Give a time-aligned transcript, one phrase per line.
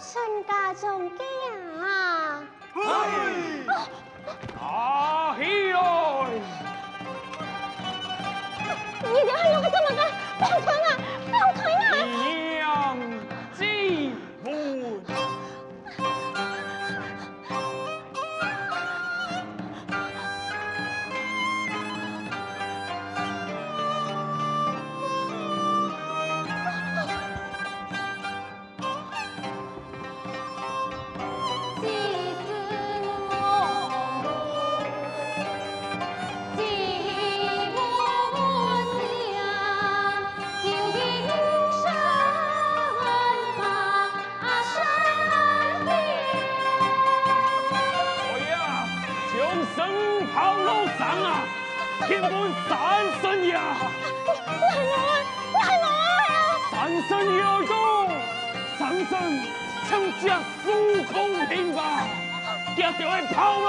[0.00, 1.26] 孙家中惊
[1.82, 2.40] 啊！
[2.72, 2.80] 嘿，
[4.54, 5.78] 大喜来！
[9.02, 10.02] 你你还有个这么个，
[50.18, 51.46] 三炮楼上啊
[52.08, 52.52] 天安门
[53.22, 53.62] 神啊
[54.26, 54.34] 你
[55.54, 55.70] 你是
[56.74, 57.72] 我你神你来到
[58.76, 59.06] 神
[59.86, 60.24] 请接
[60.64, 60.66] 受
[61.12, 61.16] 公
[61.46, 61.80] 平吧
[62.74, 63.68] 接受我跑炮楼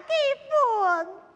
[0.00, 0.12] 结
[0.44, 1.35] 束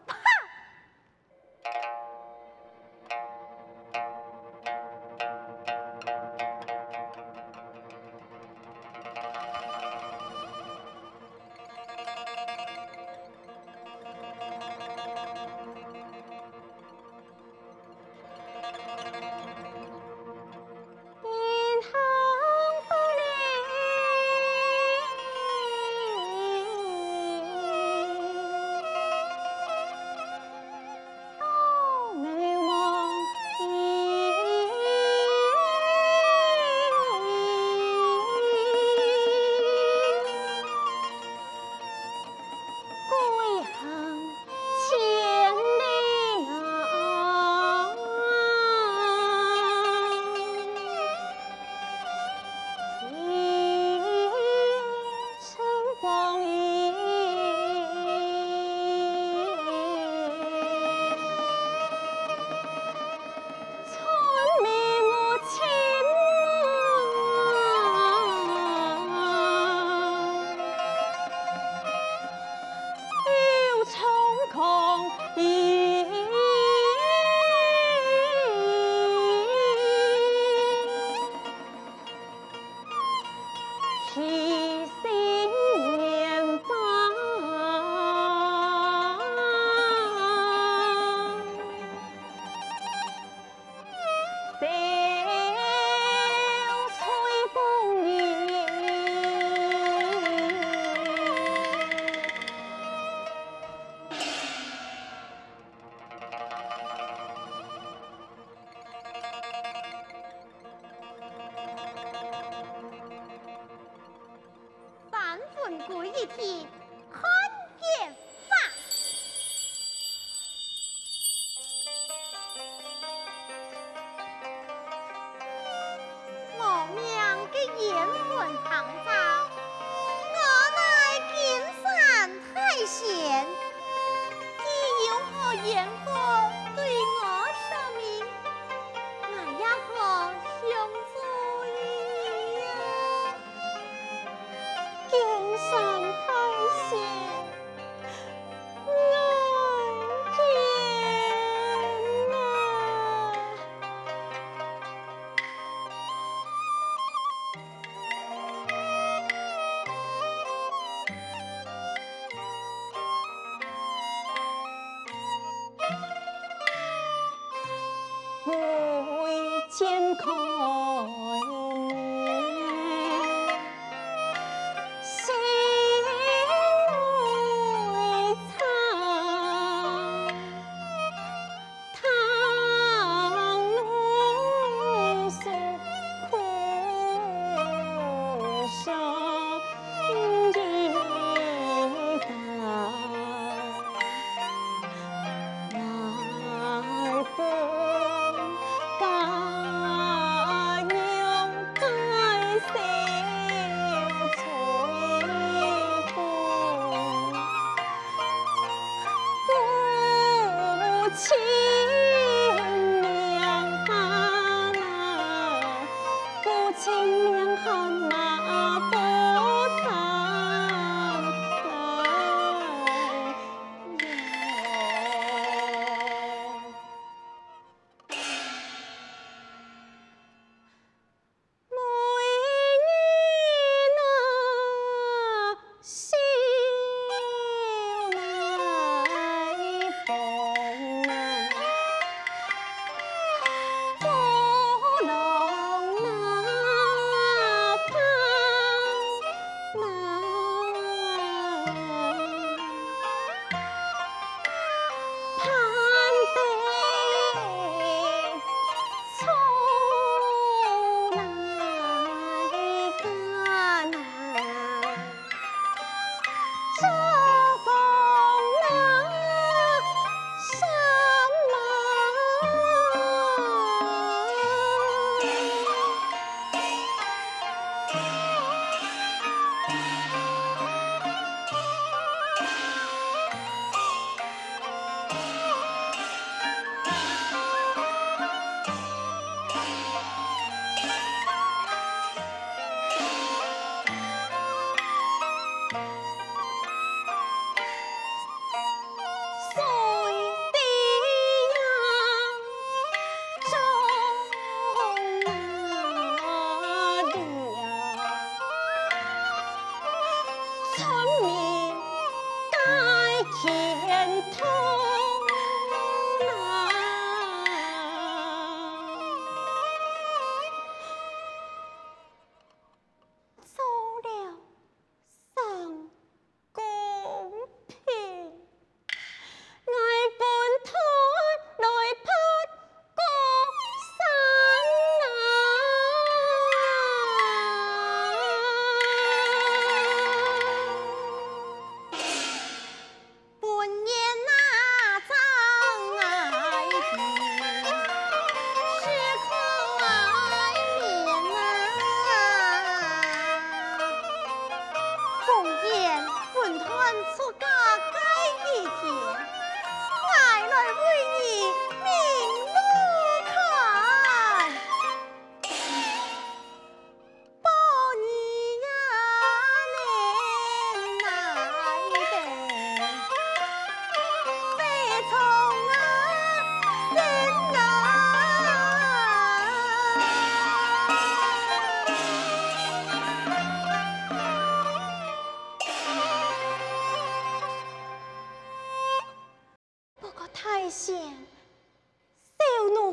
[390.71, 391.11] 假结婚。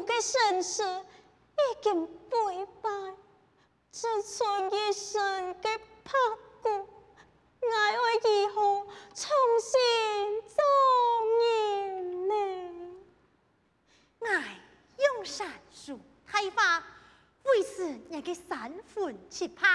[0.04, 2.90] 的身世已经背败，
[3.92, 5.68] 只存一身的
[6.04, 6.12] 魄
[6.62, 6.88] 骨，
[7.60, 9.30] 我要如何重
[9.60, 10.56] 新做
[11.40, 12.32] 人呢？
[14.20, 14.26] 我
[14.98, 16.82] 用善术开发，
[17.44, 19.66] 为使人嘅三魂七魄，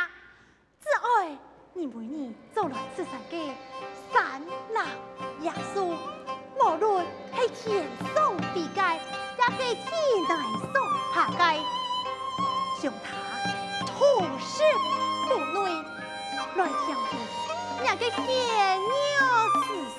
[0.81, 1.37] 只爱
[1.73, 3.53] 你为你做来此山嘅
[4.11, 4.41] 三
[4.73, 4.83] 老
[5.41, 5.95] 爷叔，
[6.59, 7.05] 无论
[7.35, 8.81] 系天上地界，
[9.37, 9.85] 也给天
[10.27, 10.31] 台
[10.71, 10.75] 上
[11.13, 11.37] 爬界，
[12.81, 13.05] 像他
[13.85, 13.91] 土
[14.39, 14.63] 石
[15.27, 15.57] 不内
[16.55, 17.11] 来听听
[17.83, 18.23] 人嘅天
[18.79, 18.91] 鸟
[19.63, 19.97] 之声，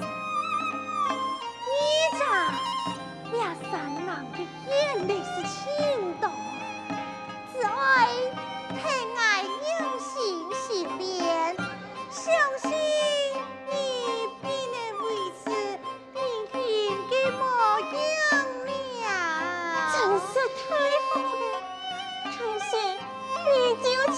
[1.71, 1.73] 你
[2.19, 2.23] 咋
[3.39, 3.73] 呀三
[4.07, 4.35] 郎的
[4.69, 4.73] 眼
[5.09, 5.55] 泪是青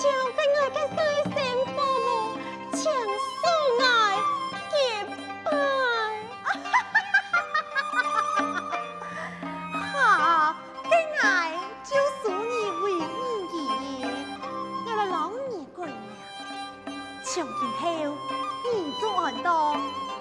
[0.06, 0.96] 像跟我的师
[1.34, 1.36] 生
[1.74, 2.06] 父母，
[2.70, 2.78] 强
[3.42, 3.44] 送
[3.82, 3.84] 爱
[4.70, 4.74] 结
[5.44, 5.48] 拜。
[9.92, 9.96] 好，
[10.88, 11.26] 跟爱
[11.82, 11.90] 就
[12.22, 13.18] 属你为五
[13.52, 13.56] 爷，
[14.86, 15.14] 我来老
[15.50, 15.96] 你过年，
[17.24, 17.82] 从今后
[18.64, 18.70] 你
[19.00, 19.50] 做安当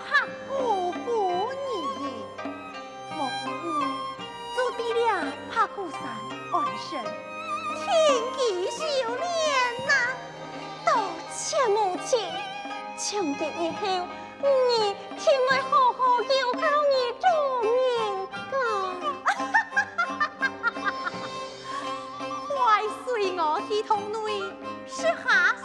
[0.03, 0.09] 拍
[0.49, 1.07] 鼓鼓
[1.51, 1.69] 你
[2.03, 2.05] 爷，
[3.15, 3.65] 莫不误
[4.55, 5.05] 做地了
[5.51, 5.99] 拍鼓山
[6.51, 6.53] 安
[6.89, 6.91] 身，
[7.83, 7.85] 天
[8.35, 8.39] 地
[8.71, 8.81] 修
[9.15, 9.54] 炼。
[11.69, 12.19] 母亲，
[12.97, 13.87] 从今以后
[14.41, 17.25] 你听我好好要靠你做
[17.63, 17.65] 面
[18.51, 18.53] 干。
[22.47, 22.53] 快
[23.03, 23.05] 随
[23.37, 24.15] 我去堂内，
[24.87, 25.55] 设下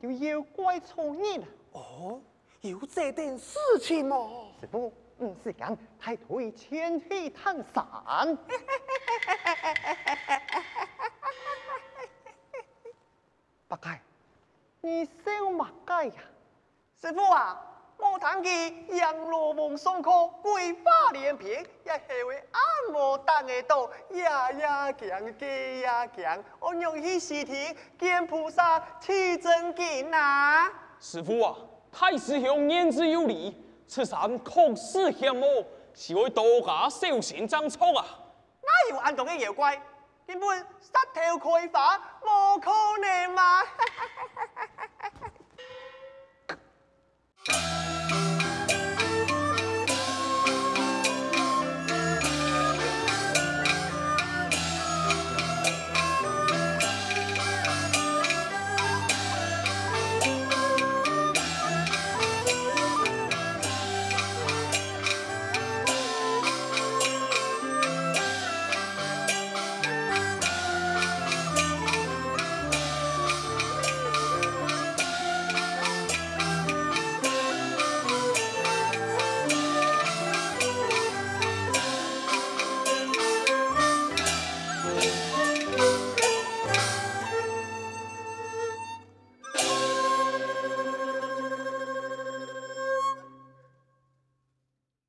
[0.00, 2.20] 有妖怪错你了，哦，
[2.60, 4.16] 有这点事情吗？
[4.60, 8.38] 师傅，唔是讲 太推前去探山。
[13.68, 14.00] 八戒，
[14.80, 16.14] 你笑乜解呀？
[17.00, 20.10] 师傅啊，我谈起杨罗王送客，
[20.42, 30.70] 桂花连篇，也系为俺无当的道，呀呀强，给呀强，我用去西天见菩萨取真经啊！
[31.00, 31.56] 师傅啊，
[31.90, 38.04] 太师兄言之有理，此山确实险恶，是为多加小心张错啊！
[38.62, 39.80] 哪有俺同嘅妖怪？
[40.26, 43.62] 根本石头开花，无可能嘛！